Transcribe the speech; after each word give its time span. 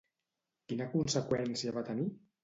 Quina 0.71 0.87
conseqüència 0.93 1.75
va 1.75 1.83
tenir? 1.91 2.07